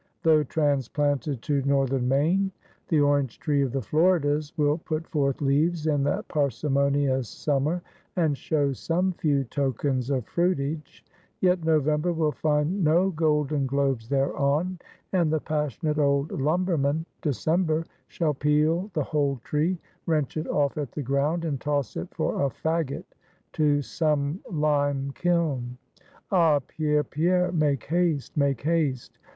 Though 0.23 0.41
transplanted 0.41 1.43
to 1.43 1.61
northern 1.61 2.07
Maine, 2.07 2.49
the 2.87 2.99
orange 3.01 3.39
tree 3.39 3.61
of 3.61 3.71
the 3.71 3.83
Floridas 3.83 4.51
will 4.57 4.79
put 4.79 5.05
forth 5.07 5.41
leaves 5.41 5.85
in 5.85 6.03
that 6.05 6.27
parsimonious 6.27 7.29
summer, 7.29 7.83
and 8.15 8.35
show 8.35 8.73
some 8.73 9.11
few 9.13 9.43
tokens 9.43 10.09
of 10.09 10.25
fruitage; 10.25 11.05
yet 11.39 11.63
November 11.63 12.11
will 12.13 12.31
find 12.31 12.83
no 12.83 13.11
golden 13.11 13.67
globes 13.67 14.09
thereon; 14.09 14.79
and 15.13 15.31
the 15.31 15.39
passionate 15.39 15.99
old 15.99 16.31
lumber 16.31 16.79
man, 16.79 17.05
December, 17.21 17.85
shall 18.07 18.33
peel 18.33 18.89
the 18.95 19.03
whole 19.03 19.39
tree, 19.43 19.77
wrench 20.07 20.35
it 20.35 20.47
off 20.47 20.79
at 20.79 20.91
the 20.93 21.03
ground, 21.03 21.45
and 21.45 21.61
toss 21.61 21.95
it 21.95 22.07
for 22.15 22.41
a 22.43 22.49
fagot 22.49 23.03
to 23.53 23.83
some 23.83 24.39
lime 24.51 25.11
kiln. 25.13 25.77
Ah, 26.31 26.57
Pierre, 26.57 27.03
Pierre, 27.03 27.51
make 27.51 27.83
haste! 27.83 28.35
make 28.35 28.61
haste! 28.61 29.19